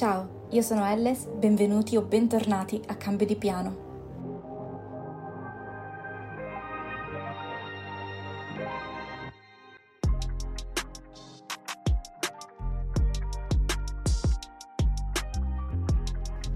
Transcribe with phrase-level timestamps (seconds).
[0.00, 3.88] Ciao, io sono Elles, benvenuti o bentornati a Cambio di Piano.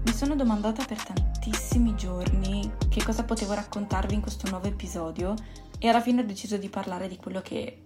[0.03, 5.35] Mi sono domandata per tantissimi giorni che cosa potevo raccontarvi in questo nuovo episodio
[5.77, 7.79] e alla fine ho deciso di parlare di quello che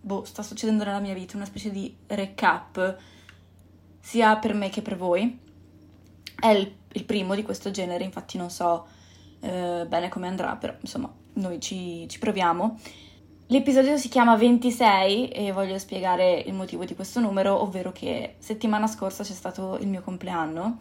[0.00, 3.20] boh, sta succedendo nella mia vita, una specie di recap
[4.02, 5.38] sia per me che per voi.
[6.38, 8.86] È il, il primo di questo genere, infatti non so
[9.40, 12.78] eh, bene come andrà, però insomma noi ci, ci proviamo.
[13.46, 18.86] L'episodio si chiama 26 e voglio spiegare il motivo di questo numero, ovvero che settimana
[18.86, 20.80] scorsa c'è stato il mio compleanno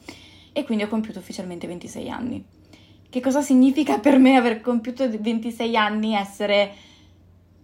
[0.54, 2.44] e quindi ho compiuto ufficialmente 26 anni.
[3.10, 6.74] Che cosa significa per me aver compiuto 26 anni essere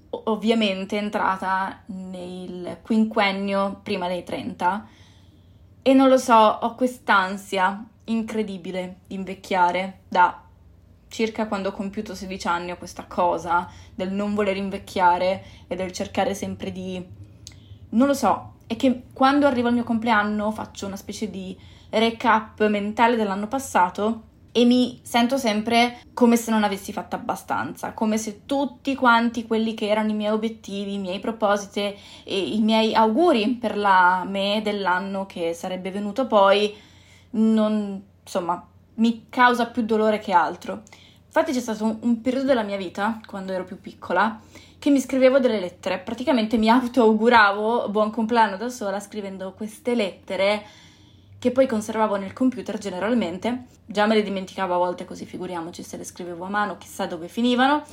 [0.09, 4.88] ovviamente entrata nel quinquennio prima dei 30?
[5.87, 10.43] E non lo so, ho quest'ansia incredibile di invecchiare da
[11.07, 15.93] circa quando ho compiuto 16 anni, ho questa cosa del non voler invecchiare e del
[15.93, 17.01] cercare sempre di...
[17.91, 21.57] non lo so, è che quando arriva il mio compleanno faccio una specie di
[21.91, 28.18] recap mentale dell'anno passato e mi sento sempre come se non avessi fatto abbastanza, come
[28.18, 32.94] se tutti quanti quelli che erano i miei obiettivi, i miei propositi e i miei
[32.96, 36.75] auguri per la me dell'anno che sarebbe venuto poi
[37.31, 38.66] non, insomma,
[38.96, 40.81] mi causa più dolore che altro.
[41.25, 44.40] Infatti c'è stato un, un periodo della mia vita, quando ero più piccola,
[44.79, 50.66] che mi scrivevo delle lettere, praticamente mi auto-auguravo buon compleanno da sola scrivendo queste lettere
[51.39, 55.97] che poi conservavo nel computer generalmente, già me le dimenticavo a volte così figuriamoci se
[55.97, 57.83] le scrivevo a mano, chissà dove finivano.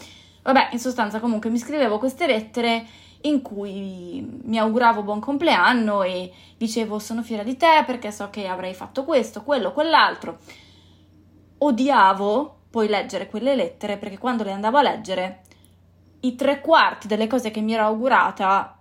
[0.42, 2.86] Vabbè, in sostanza comunque mi scrivevo queste lettere
[3.22, 8.46] in cui mi auguravo buon compleanno e dicevo sono fiera di te perché so che
[8.46, 10.38] avrei fatto questo, quello, quell'altro.
[11.58, 15.42] Odiavo poi leggere quelle lettere perché quando le andavo a leggere
[16.20, 18.78] i tre quarti delle cose che mi ero augurata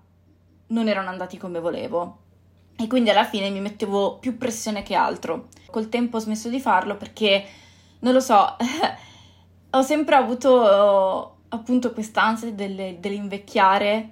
[0.67, 2.22] non erano andati come volevo
[2.75, 5.49] e quindi alla fine mi mettevo più pressione che altro.
[5.69, 7.45] Col tempo ho smesso di farlo perché
[7.99, 8.55] non lo so,
[9.69, 14.11] ho sempre avuto appunto quest'ansia delle, dell'invecchiare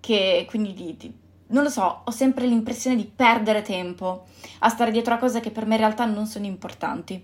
[0.00, 1.14] che quindi di, di,
[1.48, 4.26] non lo so, ho sempre l'impressione di perdere tempo
[4.60, 7.22] a stare dietro a cose che per me in realtà non sono importanti.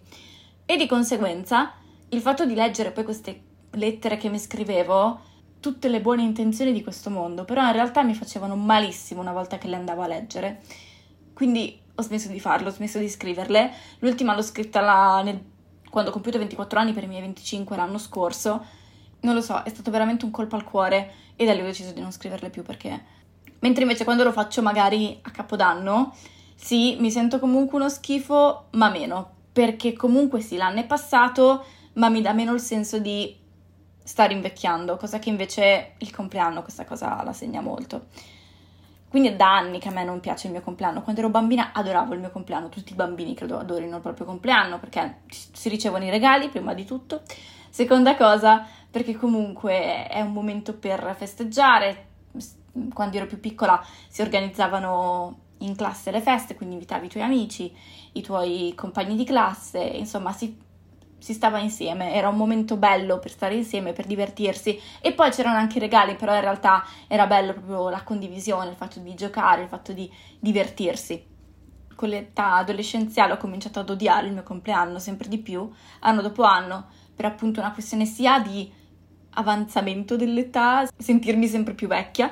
[0.66, 1.72] E di conseguenza
[2.08, 5.20] il fatto di leggere poi queste lettere che mi scrivevo,
[5.64, 9.56] tutte le buone intenzioni di questo mondo, però in realtà mi facevano malissimo una volta
[9.56, 10.60] che le andavo a leggere.
[11.32, 13.72] Quindi ho smesso di farlo, ho smesso di scriverle.
[14.00, 15.42] L'ultima l'ho scritta la, nel,
[15.88, 18.62] quando ho compiuto 24 anni per i miei 25 l'anno scorso.
[19.20, 21.92] Non lo so, è stato veramente un colpo al cuore e da lì ho deciso
[21.92, 23.02] di non scriverle più perché...
[23.60, 26.14] Mentre invece quando lo faccio magari a Capodanno,
[26.54, 32.10] sì, mi sento comunque uno schifo, ma meno, perché comunque sì, l'anno è passato, ma
[32.10, 33.40] mi dà meno il senso di
[34.04, 38.06] stare invecchiando, cosa che invece il compleanno questa cosa la segna molto.
[39.08, 41.02] Quindi è da anni che a me non piace il mio compleanno.
[41.02, 44.78] Quando ero bambina adoravo il mio compleanno, tutti i bambini credo adorino il proprio compleanno
[44.78, 47.22] perché si ricevono i regali prima di tutto.
[47.70, 52.06] Seconda cosa, perché comunque è un momento per festeggiare.
[52.92, 57.72] Quando ero più piccola si organizzavano in classe le feste, quindi invitavi i tuoi amici,
[58.12, 60.60] i tuoi compagni di classe, insomma si
[61.24, 65.56] si stava insieme, era un momento bello per stare insieme, per divertirsi e poi c'erano
[65.56, 69.62] anche i regali, però in realtà era bello proprio la condivisione, il fatto di giocare,
[69.62, 71.24] il fatto di divertirsi.
[71.94, 75.66] Con l'età adolescenziale ho cominciato ad odiare il mio compleanno sempre di più,
[76.00, 78.70] anno dopo anno, per appunto una questione sia di
[79.30, 82.30] avanzamento dell'età, sentirmi sempre più vecchia,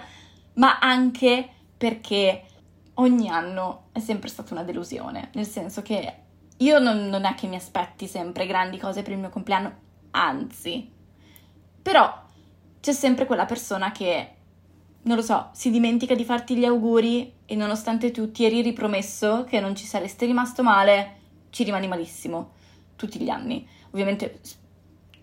[0.56, 1.48] ma anche
[1.78, 2.42] perché
[2.96, 6.21] ogni anno è sempre stata una delusione, nel senso che
[6.62, 9.72] io non, non è che mi aspetti sempre grandi cose per il mio compleanno,
[10.12, 10.90] anzi,
[11.82, 12.22] però
[12.80, 14.30] c'è sempre quella persona che,
[15.02, 19.44] non lo so, si dimentica di farti gli auguri e nonostante tu ti eri ripromesso
[19.44, 21.16] che non ci saresti rimasto male,
[21.50, 22.52] ci rimani malissimo
[22.96, 23.66] tutti gli anni.
[23.90, 24.40] Ovviamente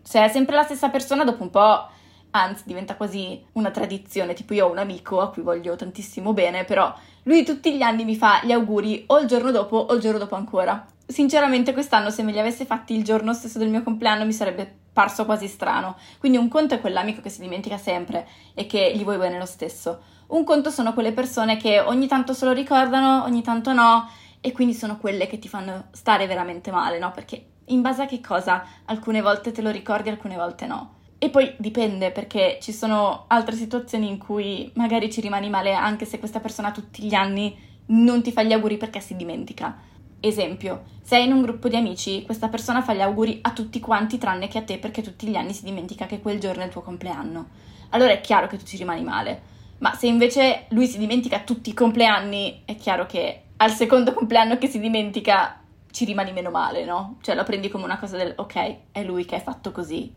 [0.01, 1.87] se è sempre la stessa persona dopo un po'
[2.31, 6.65] anzi diventa quasi una tradizione, tipo io ho un amico a cui voglio tantissimo bene,
[6.65, 6.93] però
[7.23, 10.19] lui tutti gli anni mi fa gli auguri o il giorno dopo o il giorno
[10.19, 10.85] dopo ancora.
[11.09, 14.71] Sinceramente quest'anno se me li avesse fatti il giorno stesso del mio compleanno mi sarebbe
[14.93, 15.97] parso quasi strano.
[16.19, 19.47] Quindi un conto è quell'amico che si dimentica sempre e che gli vuoi bene lo
[19.47, 20.03] stesso.
[20.27, 24.07] Un conto sono quelle persone che ogni tanto se lo ricordano, ogni tanto no,
[24.39, 27.11] e quindi sono quelle che ti fanno stare veramente male, no?
[27.11, 30.97] Perché in base a che cosa alcune volte te lo ricordi, alcune volte no.
[31.17, 36.05] E poi dipende perché ci sono altre situazioni in cui magari ci rimani male anche
[36.05, 37.57] se questa persona tutti gli anni
[37.87, 39.88] non ti fa gli auguri perché si dimentica.
[40.19, 44.17] Esempio, sei in un gruppo di amici, questa persona fa gli auguri a tutti quanti
[44.17, 46.71] tranne che a te perché tutti gli anni si dimentica che quel giorno è il
[46.71, 47.47] tuo compleanno.
[47.89, 49.41] Allora è chiaro che tu ci rimani male.
[49.79, 54.57] Ma se invece lui si dimentica tutti i compleanni, è chiaro che al secondo compleanno
[54.57, 55.61] che si dimentica
[55.91, 57.17] ci rimani meno male, no?
[57.21, 60.13] Cioè lo prendi come una cosa del ok, è lui che è fatto così,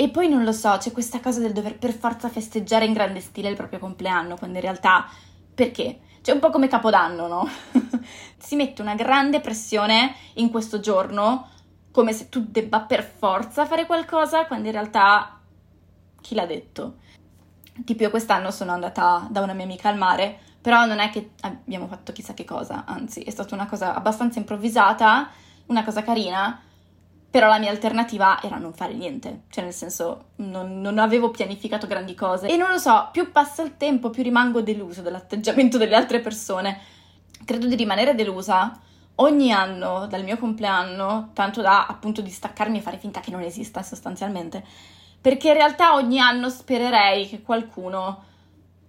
[0.00, 3.20] e poi non lo so, c'è questa cosa del dover per forza festeggiare in grande
[3.20, 5.06] stile il proprio compleanno, quando in realtà
[5.54, 5.98] perché?
[6.22, 7.48] C'è un po' come Capodanno, no?
[8.36, 11.48] si mette una grande pressione in questo giorno,
[11.90, 15.40] come se tu debba per forza fare qualcosa, quando in realtà
[16.20, 16.96] chi l'ha detto?
[17.84, 21.30] Tipo io quest'anno sono andata da una mia amica al mare, però non è che
[21.40, 25.30] abbiamo fatto chissà che cosa, anzi è stata una cosa abbastanza improvvisata,
[25.66, 26.60] una cosa carina,
[27.30, 31.86] però la mia alternativa era non fare niente, cioè nel senso non, non, avevo pianificato
[31.86, 32.48] grandi cose.
[32.48, 36.80] E non lo so, più passa il tempo più rimango deluso dell'atteggiamento delle altre persone.
[37.44, 38.76] Credo di rimanere delusa
[39.16, 43.42] ogni anno dal mio compleanno, tanto da appunto di staccarmi e fare finta che non
[43.42, 44.64] esista sostanzialmente,
[45.20, 48.24] perché in realtà ogni anno spererei che qualcuno,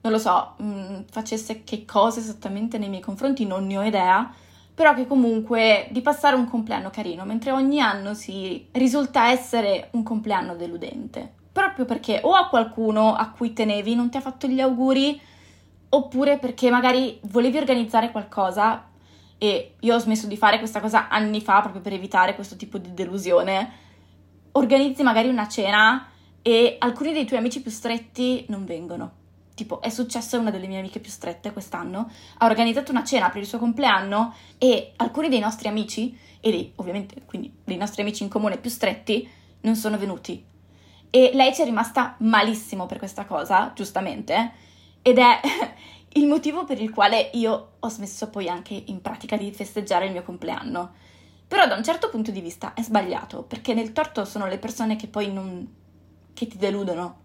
[0.01, 3.83] non lo so, mh, mm, facesse che cosa esattamente nei miei confronti, non ne ho
[3.83, 4.33] idea,
[4.81, 10.01] però che comunque di passare un compleanno carino, mentre ogni anno si risulta essere un
[10.01, 11.33] compleanno deludente.
[11.51, 15.21] Proprio perché o a qualcuno a cui tenevi non ti ha fatto gli auguri,
[15.89, 18.87] oppure perché magari volevi organizzare qualcosa
[19.37, 22.79] e io ho smesso di fare questa cosa anni fa proprio per evitare questo tipo
[22.79, 23.71] di delusione.
[24.53, 26.09] Organizzi magari una cena
[26.41, 29.19] e alcuni dei tuoi amici più stretti non vengono
[29.53, 33.29] tipo è successo a una delle mie amiche più strette quest'anno, ha organizzato una cena
[33.29, 38.01] per il suo compleanno e alcuni dei nostri amici, e dei, ovviamente quindi dei nostri
[38.01, 39.29] amici in comune più stretti,
[39.61, 40.43] non sono venuti.
[41.09, 44.51] E lei ci è rimasta malissimo per questa cosa, giustamente,
[45.01, 45.39] ed è
[46.13, 50.11] il motivo per il quale io ho smesso poi anche in pratica di festeggiare il
[50.11, 50.93] mio compleanno.
[51.47, 54.95] Però da un certo punto di vista è sbagliato, perché nel torto sono le persone
[54.95, 55.67] che poi non...
[56.33, 57.19] che ti deludono,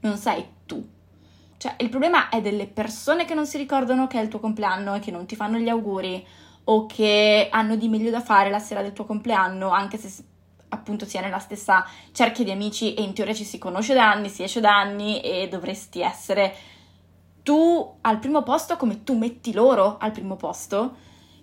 [0.00, 0.94] non sei tu.
[1.58, 4.94] Cioè, il problema è delle persone che non si ricordano che è il tuo compleanno
[4.94, 6.26] e che non ti fanno gli auguri
[6.64, 10.24] o che hanno di meglio da fare la sera del tuo compleanno, anche se
[10.68, 14.10] appunto si è nella stessa cerchia di amici e in teoria ci si conosce da
[14.10, 16.54] anni, si esce da anni e dovresti essere
[17.42, 20.96] tu al primo posto come tu metti loro al primo posto.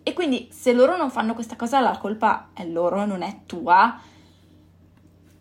[0.04, 3.98] E quindi se loro non fanno questa cosa la colpa è loro, non è tua.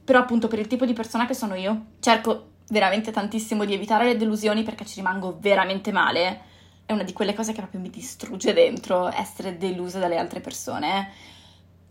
[0.05, 4.05] Però appunto per il tipo di persona che sono io, cerco veramente tantissimo di evitare
[4.05, 6.41] le delusioni perché ci rimango veramente male.
[6.87, 11.11] È una di quelle cose che proprio mi distrugge dentro essere delusa dalle altre persone.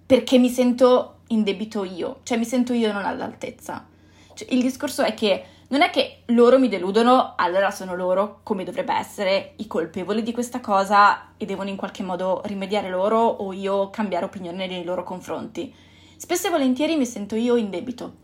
[0.05, 3.85] Perché mi sento in debito io, cioè mi sento io non all'altezza.
[4.33, 8.65] Cioè, il discorso è che non è che loro mi deludono, allora sono loro, come
[8.65, 13.53] dovrebbe essere, i colpevoli di questa cosa e devono in qualche modo rimediare loro o
[13.53, 15.73] io cambiare opinione nei loro confronti.
[16.17, 18.15] Spesso e volentieri mi sento io in debito.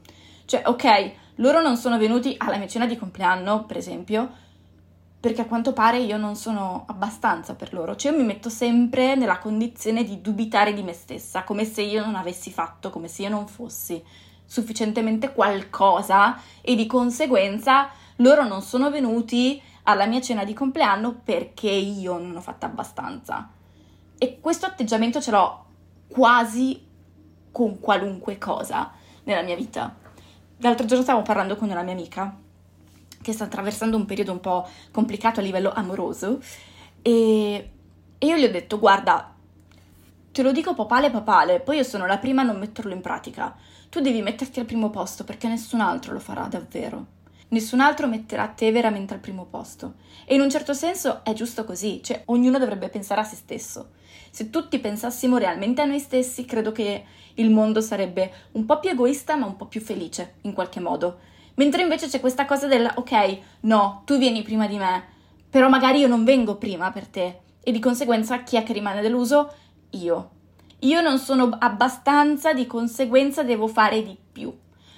[0.43, 4.29] Cioè, ok, loro non sono venuti alla mia cena di compleanno, per esempio,
[5.19, 7.95] perché a quanto pare io non sono abbastanza per loro.
[7.95, 12.05] Cioè io mi metto sempre nella condizione di dubitare di me stessa, come se io
[12.05, 14.01] non avessi fatto, come se io non fossi
[14.45, 21.69] sufficientemente qualcosa e di conseguenza loro non sono venuti alla mia cena di compleanno perché
[21.69, 23.49] io non ho fatto abbastanza.
[24.17, 25.65] E questo atteggiamento ce l'ho
[26.07, 26.85] quasi
[27.51, 28.91] con qualunque cosa
[29.23, 30.06] nella mia vita.
[30.57, 32.35] L'altro giorno stavo parlando con una mia amica
[33.21, 36.39] che sta attraversando un periodo un po' complicato a livello amoroso
[37.01, 37.69] e,
[38.17, 39.33] e io gli ho detto guarda,
[40.31, 43.55] te lo dico papale papale, poi io sono la prima a non metterlo in pratica.
[43.89, 47.16] Tu devi metterti al primo posto perché nessun altro lo farà davvero.
[47.49, 49.95] Nessun altro metterà te veramente al primo posto.
[50.25, 53.91] E in un certo senso è giusto così, cioè ognuno dovrebbe pensare a se stesso.
[54.31, 58.89] Se tutti pensassimo realmente a noi stessi, credo che il mondo sarebbe un po' più
[58.89, 61.19] egoista ma un po' più felice, in qualche modo.
[61.55, 65.05] Mentre invece c'è questa cosa del ok, no, tu vieni prima di me,
[65.49, 67.39] però magari io non vengo prima per te.
[67.63, 69.53] E di conseguenza chi è che rimane deluso?
[69.91, 70.31] Io.
[70.79, 74.53] Io non sono abbastanza, di conseguenza devo fare di più.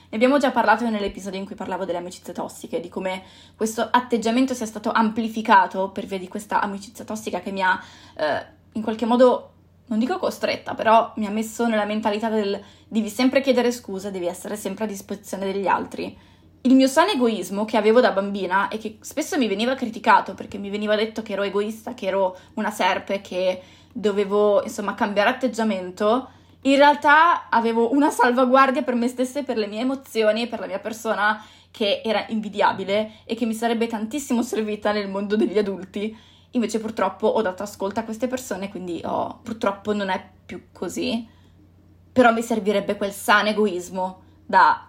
[0.09, 3.21] Ne abbiamo già parlato nell'episodio in cui parlavo delle amicizie tossiche, di come
[3.55, 7.79] questo atteggiamento sia stato amplificato per via di questa amicizia tossica che mi ha
[8.17, 9.51] eh, in qualche modo,
[9.85, 14.25] non dico costretta, però mi ha messo nella mentalità del devi sempre chiedere scusa, devi
[14.25, 16.17] essere sempre a disposizione degli altri.
[16.61, 20.57] Il mio sano egoismo che avevo da bambina e che spesso mi veniva criticato perché
[20.57, 23.61] mi veniva detto che ero egoista, che ero una serpe, che
[23.93, 26.29] dovevo insomma cambiare atteggiamento
[26.61, 30.59] in realtà avevo una salvaguardia per me stessa e per le mie emozioni e per
[30.59, 35.57] la mia persona che era invidiabile e che mi sarebbe tantissimo servita nel mondo degli
[35.57, 36.17] adulti.
[36.51, 41.27] Invece purtroppo ho dato ascolto a queste persone, quindi oh, purtroppo non è più così.
[42.11, 44.83] Però mi servirebbe quel sano egoismo da...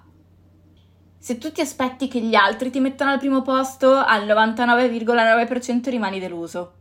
[1.19, 6.19] Se tu ti aspetti che gli altri ti mettano al primo posto, al 99,9% rimani
[6.19, 6.77] deluso.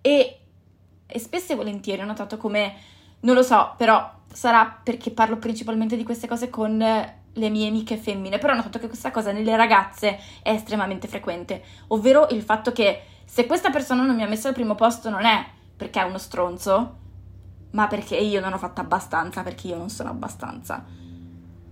[0.00, 0.38] E,
[1.04, 2.74] e spesso e volentieri ho notato come,
[3.20, 6.76] non lo so, però sarà perché parlo principalmente di queste cose con
[7.34, 11.62] le mie amiche femmine, però ho notato che questa cosa nelle ragazze è estremamente frequente,
[11.88, 15.24] ovvero il fatto che se questa persona non mi ha messo al primo posto non
[15.24, 15.44] è
[15.76, 16.98] perché è uno stronzo,
[17.70, 20.84] ma perché io non ho fatto abbastanza, perché io non sono abbastanza.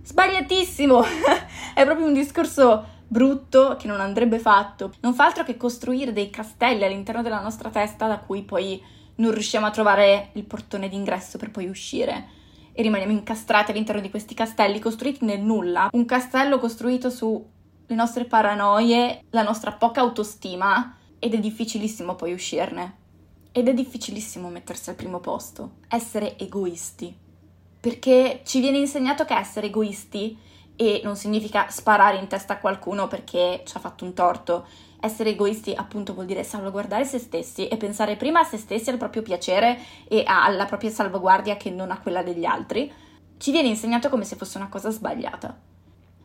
[0.03, 1.03] Sbagliatissimo!
[1.75, 4.93] è proprio un discorso brutto che non andrebbe fatto.
[5.01, 8.81] Non fa altro che costruire dei castelli all'interno della nostra testa da cui poi
[9.15, 12.39] non riusciamo a trovare il portone d'ingresso per poi uscire
[12.73, 15.89] e rimaniamo incastrati all'interno di questi castelli costruiti nel nulla.
[15.91, 17.45] Un castello costruito sulle
[17.89, 22.97] nostre paranoie, la nostra poca autostima ed è difficilissimo poi uscirne.
[23.51, 27.15] Ed è difficilissimo mettersi al primo posto, essere egoisti.
[27.79, 30.37] Perché ci viene insegnato che essere egoisti
[30.75, 34.65] e non significa sparare in testa a qualcuno perché ci ha fatto un torto,
[35.01, 38.97] essere egoisti appunto vuol dire salvaguardare se stessi e pensare prima a se stessi, al
[38.97, 39.77] proprio piacere
[40.07, 42.91] e alla propria salvaguardia che non a quella degli altri,
[43.37, 45.69] ci viene insegnato come se fosse una cosa sbagliata.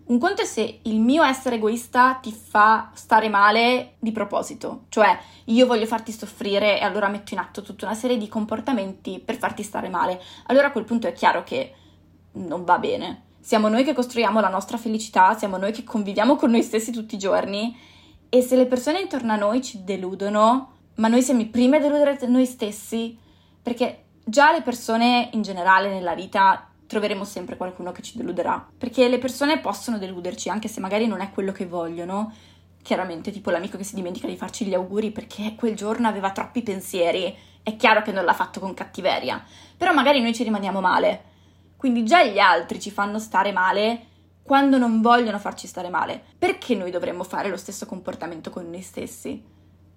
[0.06, 5.18] Un conto è se il mio essere egoista ti fa stare male di proposito, cioè
[5.47, 9.37] io voglio farti soffrire e allora metto in atto tutta una serie di comportamenti per
[9.37, 10.23] farti stare male.
[10.47, 11.75] Allora a quel punto è chiaro che
[12.33, 13.23] non va bene.
[13.40, 17.16] Siamo noi che costruiamo la nostra felicità, siamo noi che conviviamo con noi stessi tutti
[17.16, 17.76] i giorni
[18.28, 21.80] e se le persone intorno a noi ci deludono, ma noi siamo i primi a
[21.80, 23.18] deludere noi stessi,
[23.62, 29.09] perché già le persone in generale nella vita troveremo sempre qualcuno che ci deluderà, perché
[29.09, 32.33] le persone possono deluderci anche se magari non è quello che vogliono.
[32.83, 36.62] Chiaramente, tipo l'amico che si dimentica di farci gli auguri perché quel giorno aveva troppi
[36.62, 39.45] pensieri, è chiaro che non l'ha fatto con cattiveria,
[39.76, 41.25] però magari noi ci rimaniamo male.
[41.76, 44.06] Quindi già gli altri ci fanno stare male
[44.47, 46.23] quando non vogliono farci stare male.
[46.38, 49.43] Perché noi dovremmo fare lo stesso comportamento con noi stessi?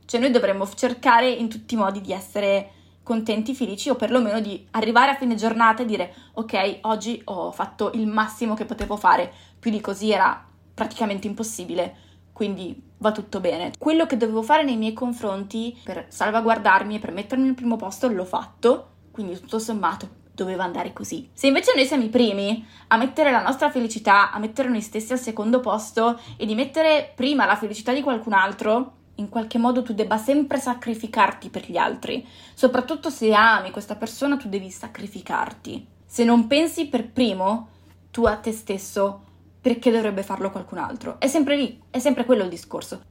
[0.04, 2.72] Cioè noi dovremmo cercare in tutti i modi di essere
[3.04, 7.92] contenti, felici o perlomeno di arrivare a fine giornata e dire ok, oggi ho fatto
[7.94, 11.96] il massimo che potevo fare, più di così era praticamente impossibile,
[12.34, 13.74] quindi va tutto bene.
[13.78, 18.08] Quello che dovevo fare nei miei confronti per salvaguardarmi e per mettermi al primo posto
[18.08, 21.30] l'ho fatto, quindi tutto sommato doveva andare così.
[21.34, 25.12] Se invece noi siamo i primi a mettere la nostra felicità, a mettere noi stessi
[25.12, 29.84] al secondo posto e di mettere prima la felicità di qualcun altro, in qualche modo
[29.84, 32.26] tu debba sempre sacrificarti per gli altri.
[32.54, 35.86] Soprattutto se ami questa persona, tu devi sacrificarti.
[36.06, 37.68] Se non pensi per primo
[38.12, 39.24] tu a te stesso,
[39.62, 41.20] perché dovrebbe farlo qualcun altro?
[41.20, 43.02] È sempre lì, è sempre quello il discorso.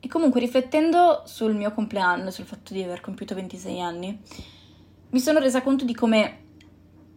[0.00, 4.20] E comunque riflettendo sul mio compleanno, sul fatto di aver compiuto 26 anni,
[5.10, 6.47] mi sono resa conto di come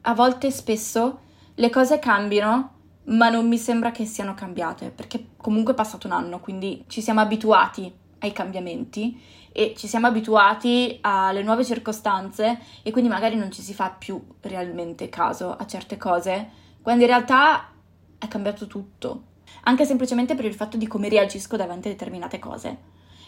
[0.02, 1.20] a volte spesso
[1.56, 6.14] le cose cambiano, ma non mi sembra che siano cambiate, perché comunque è passato un
[6.14, 9.20] anno, quindi ci siamo abituati ai cambiamenti
[9.52, 14.24] e ci siamo abituati alle nuove circostanze e quindi magari non ci si fa più
[14.42, 16.50] realmente caso a certe cose,
[16.82, 17.70] quando in realtà
[18.18, 19.24] è cambiato tutto,
[19.64, 22.78] anche semplicemente per il fatto di come reagisco davanti a determinate cose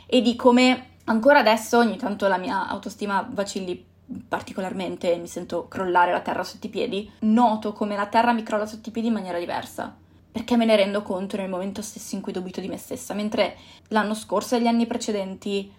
[0.05, 3.91] e di come ancora adesso ogni tanto la mia autostima vacilli
[4.27, 8.65] particolarmente mi sento crollare la terra sotto i piedi, noto come la terra mi crolla
[8.65, 9.95] sotto i piedi in maniera diversa.
[10.31, 13.55] Perché me ne rendo conto nel momento stesso in cui dubito di me stessa, mentre
[13.89, 15.71] l'anno scorso e gli anni precedenti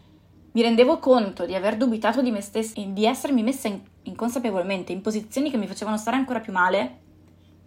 [0.52, 4.92] mi rendevo conto di aver dubitato di me stessa e di essermi messa in, inconsapevolmente
[4.92, 7.00] in posizioni che mi facevano stare ancora più male,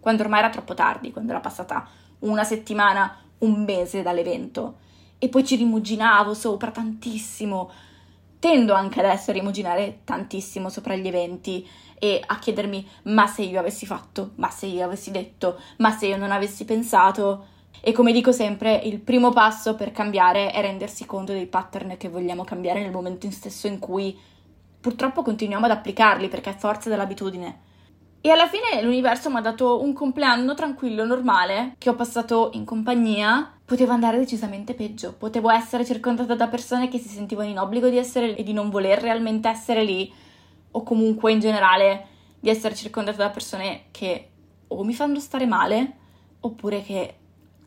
[0.00, 1.86] quando ormai era troppo tardi, quando era passata
[2.20, 4.78] una settimana, un mese dall'evento.
[5.18, 7.70] E poi ci rimuginavo sopra tantissimo,
[8.38, 11.66] tendo anche adesso a rimuginare tantissimo sopra gli eventi
[11.98, 16.06] e a chiedermi ma se io avessi fatto, ma se io avessi detto, ma se
[16.06, 17.56] io non avessi pensato.
[17.80, 22.08] E come dico sempre, il primo passo per cambiare è rendersi conto dei pattern che
[22.08, 24.16] vogliamo cambiare nel momento stesso in cui
[24.80, 27.66] purtroppo continuiamo ad applicarli perché è forza dell'abitudine.
[28.20, 32.64] E alla fine l'universo mi ha dato un compleanno tranquillo, normale, che ho passato in
[32.64, 33.58] compagnia.
[33.64, 35.14] Poteva andare decisamente peggio.
[35.14, 38.52] Potevo essere circondata da persone che si sentivano in obbligo di essere lì e di
[38.52, 40.12] non voler realmente essere lì,
[40.72, 42.06] o comunque in generale
[42.40, 44.30] di essere circondata da persone che
[44.66, 45.96] o mi fanno stare male,
[46.40, 47.14] oppure che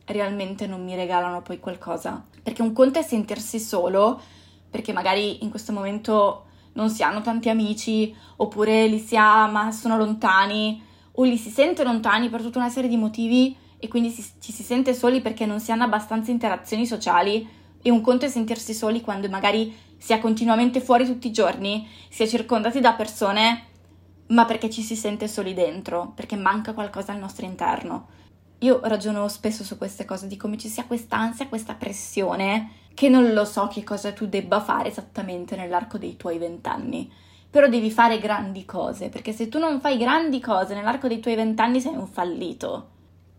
[0.04, 2.26] realmente non mi regalano poi qualcosa.
[2.42, 4.20] Perché un conto è sentirsi solo,
[4.70, 9.72] perché magari in questo momento non si hanno tanti amici, oppure li si ha ma
[9.72, 14.10] sono lontani, o li si sente lontani per tutta una serie di motivi e quindi
[14.10, 17.60] si, ci si sente soli perché non si hanno abbastanza interazioni sociali.
[17.82, 21.86] E un conto è sentirsi soli quando magari si è continuamente fuori tutti i giorni,
[22.08, 23.64] si è circondati da persone,
[24.28, 28.08] ma perché ci si sente soli dentro, perché manca qualcosa al nostro interno.
[28.60, 33.08] Io ragiono spesso su queste cose, di come ci sia questa ansia, questa pressione che
[33.08, 37.10] non lo so che cosa tu debba fare esattamente nell'arco dei tuoi vent'anni,
[37.50, 41.34] però devi fare grandi cose, perché se tu non fai grandi cose nell'arco dei tuoi
[41.34, 42.91] vent'anni sei un fallito.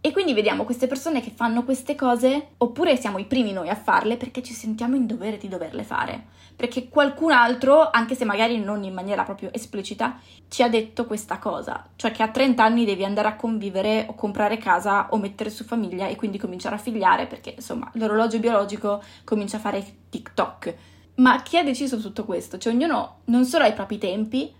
[0.05, 3.75] E quindi vediamo queste persone che fanno queste cose, oppure siamo i primi noi a
[3.75, 6.25] farle perché ci sentiamo in dovere di doverle fare.
[6.57, 10.19] Perché qualcun altro, anche se magari non in maniera proprio esplicita,
[10.49, 14.13] ci ha detto questa cosa, cioè che a 30 anni devi andare a convivere o
[14.13, 19.01] comprare casa o mettere su famiglia e quindi cominciare a figliare perché insomma l'orologio biologico
[19.23, 20.75] comincia a fare TikTok.
[21.15, 22.57] Ma chi ha deciso tutto questo?
[22.57, 24.53] Cioè ognuno non solo ha i propri tempi,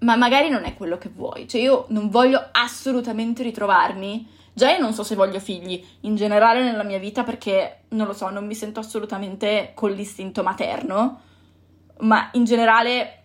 [0.00, 1.46] ma magari non è quello che vuoi.
[1.46, 6.62] Cioè io non voglio assolutamente ritrovarmi Già io non so se voglio figli in generale
[6.62, 11.20] nella mia vita perché non lo so, non mi sento assolutamente con l'istinto materno,
[12.00, 13.22] ma in generale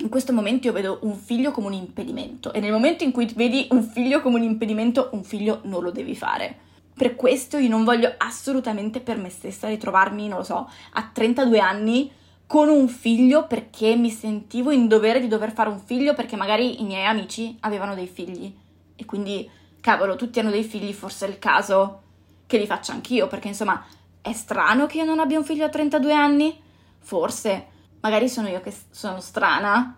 [0.00, 3.32] in questo momento io vedo un figlio come un impedimento e nel momento in cui
[3.34, 6.54] vedi un figlio come un impedimento, un figlio non lo devi fare.
[6.94, 11.60] Per questo io non voglio assolutamente per me stessa ritrovarmi, non lo so, a 32
[11.60, 12.12] anni
[12.46, 16.82] con un figlio perché mi sentivo in dovere di dover fare un figlio perché magari
[16.82, 18.54] i miei amici avevano dei figli
[18.94, 22.00] e quindi cavolo, tutti hanno dei figli, forse è il caso
[22.46, 23.84] che li faccia anch'io, perché insomma,
[24.22, 26.58] è strano che io non abbia un figlio a 32 anni?
[27.00, 27.66] Forse,
[28.00, 29.96] magari sono io che sono strana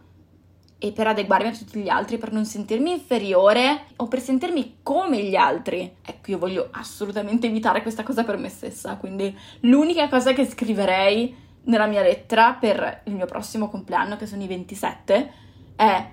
[0.79, 5.23] e per adeguarmi a tutti gli altri, per non sentirmi inferiore o per sentirmi come
[5.23, 5.97] gli altri.
[6.03, 11.37] Ecco, io voglio assolutamente evitare questa cosa per me stessa, quindi l'unica cosa che scriverei
[11.65, 15.33] nella mia lettera per il mio prossimo compleanno, che sono i 27,
[15.77, 16.11] è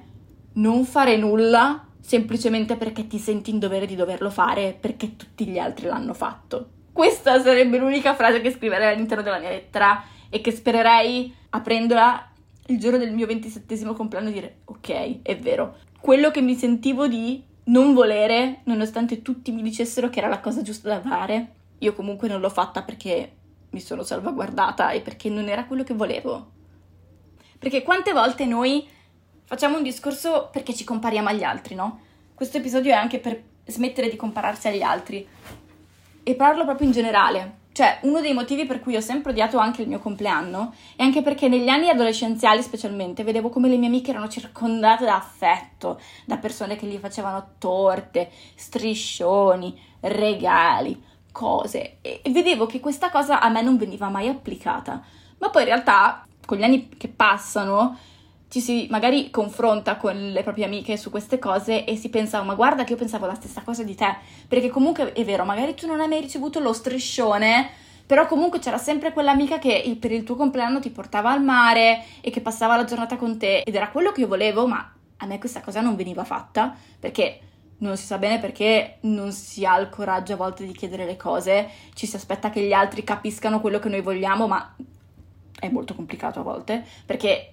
[0.54, 5.58] non fare nulla semplicemente perché ti senti in dovere di doverlo fare perché tutti gli
[5.58, 6.70] altri l'hanno fatto.
[6.92, 12.32] Questa sarebbe l'unica frase che scriverei all'interno della mia lettera e che spererei, aprendola
[12.68, 15.78] il giorno del mio ventisettesimo compleanno, dire ok, è vero.
[16.00, 20.62] Quello che mi sentivo di non volere, nonostante tutti mi dicessero che era la cosa
[20.62, 23.36] giusta da fare, io comunque non l'ho fatta perché
[23.70, 26.52] mi sono salvaguardata e perché non era quello che volevo.
[27.58, 28.88] Perché quante volte noi
[29.52, 32.00] facciamo un discorso perché ci compariamo agli altri, no?
[32.34, 35.28] Questo episodio è anche per smettere di compararsi agli altri
[36.24, 37.58] e parlo proprio in generale.
[37.74, 41.22] Cioè, uno dei motivi per cui ho sempre odiato anche il mio compleanno è anche
[41.22, 46.38] perché negli anni adolescenziali, specialmente, vedevo come le mie amiche erano circondate da affetto, da
[46.38, 51.98] persone che gli facevano torte, striscioni, regali, cose.
[52.00, 55.04] E vedevo che questa cosa a me non veniva mai applicata.
[55.40, 57.98] Ma poi in realtà, con gli anni che passano,
[58.52, 62.54] ci si magari confronta con le proprie amiche su queste cose e si pensa, ma
[62.54, 64.14] guarda che io pensavo la stessa cosa di te,
[64.46, 67.70] perché comunque è vero, magari tu non hai mai ricevuto lo striscione,
[68.06, 72.30] però comunque c'era sempre quell'amica che per il tuo compleanno ti portava al mare e
[72.30, 75.40] che passava la giornata con te ed era quello che io volevo, ma a me
[75.40, 77.40] questa cosa non veniva fatta perché
[77.78, 81.16] non si sa bene perché non si ha il coraggio a volte di chiedere le
[81.16, 84.76] cose, ci si aspetta che gli altri capiscano quello che noi vogliamo, ma
[85.58, 87.51] è molto complicato a volte perché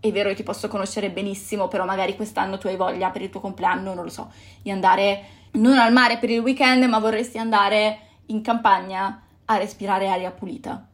[0.00, 3.30] è vero, io ti posso conoscere benissimo, però magari quest'anno tu hai voglia per il
[3.30, 4.32] tuo compleanno, non lo so,
[4.62, 10.08] di andare non al mare per il weekend, ma vorresti andare in campagna a respirare
[10.08, 10.86] aria pulita.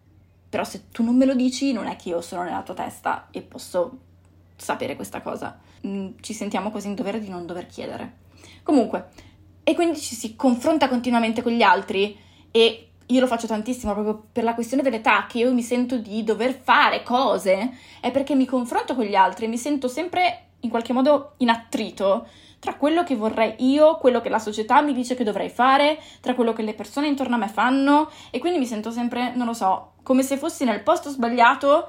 [0.49, 3.29] Però se tu non me lo dici, non è che io sono nella tua testa
[3.31, 3.99] e posso
[4.57, 5.59] sapere questa cosa.
[5.87, 8.25] Mm, ci sentiamo quasi in dovere di non dover chiedere.
[8.63, 9.11] Comunque,
[9.63, 12.19] e quindi ci si confronta continuamente con gli altri
[12.51, 16.25] e io lo faccio tantissimo proprio per la questione dell'età, che io mi sento di
[16.25, 20.71] dover fare cose, è perché mi confronto con gli altri e mi sento sempre in
[20.71, 22.27] qualche modo in attrito
[22.59, 26.35] tra quello che vorrei io, quello che la società mi dice che dovrei fare, tra
[26.35, 29.53] quello che le persone intorno a me fanno e quindi mi sento sempre, non lo
[29.53, 31.89] so, come se fossi nel posto sbagliato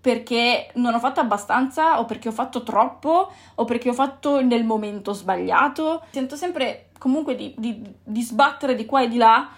[0.00, 4.64] perché non ho fatto abbastanza o perché ho fatto troppo o perché ho fatto nel
[4.64, 6.02] momento sbagliato.
[6.10, 9.48] Sento sempre comunque di, di, di sbattere di qua e di là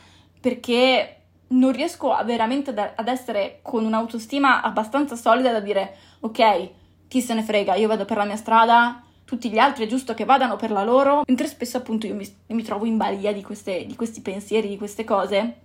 [0.40, 1.16] perché
[1.48, 6.70] non riesco veramente ad essere con un'autostima abbastanza solida da dire ok,
[7.08, 10.14] chi se ne frega, io vado per la mia strada, tutti gli altri è giusto
[10.14, 13.42] che vadano per la loro, mentre spesso appunto io mi, mi trovo in balia di,
[13.42, 15.60] queste, di questi pensieri, di queste cose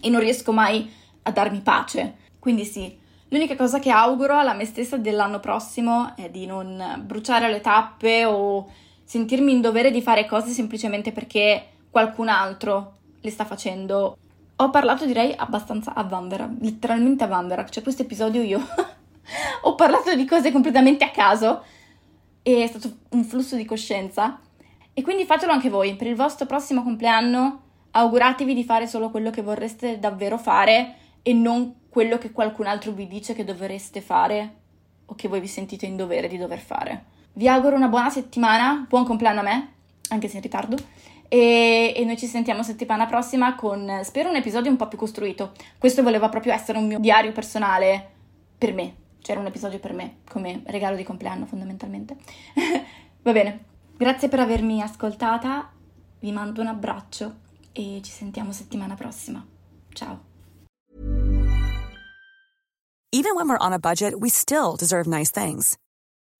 [0.00, 0.90] e non riesco mai
[1.22, 2.16] a darmi pace.
[2.38, 2.96] Quindi sì,
[3.28, 8.24] l'unica cosa che auguro alla me stessa dell'anno prossimo è di non bruciare le tappe
[8.24, 8.68] o
[9.04, 14.18] sentirmi in dovere di fare cose semplicemente perché qualcun altro le sta facendo.
[14.56, 18.60] Ho parlato direi abbastanza a Vanvera, letteralmente a Vanvera, cioè questo episodio io
[19.62, 21.64] ho parlato di cose completamente a caso
[22.42, 24.38] e è stato un flusso di coscienza.
[24.94, 27.60] E quindi fatelo anche voi, per il vostro prossimo compleanno
[27.92, 32.92] auguratevi di fare solo quello che vorreste davvero fare e non quello che qualcun altro
[32.92, 34.56] vi dice che dovreste fare
[35.06, 37.04] o che voi vi sentite in dovere di dover fare.
[37.34, 39.72] Vi auguro una buona settimana, buon compleanno a me,
[40.08, 40.76] anche se in ritardo,
[41.32, 45.52] e, e, noi ci sentiamo settimana prossima con, spero, un episodio un po' più costruito.
[45.78, 48.10] Questo voleva proprio essere un mio diario personale
[48.58, 52.18] per me, c'era un episodio per me, come regalo di compleanno fondamentalmente.
[53.22, 53.64] Va bene,
[53.96, 55.72] grazie per avermi ascoltata,
[56.20, 57.36] vi mando un abbraccio
[57.72, 59.42] e ci sentiamo settimana prossima.
[59.94, 60.24] Ciao.
[63.14, 65.78] Even when we're on a budget, we still deserve nice things.